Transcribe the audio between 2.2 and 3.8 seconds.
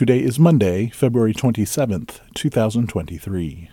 2023.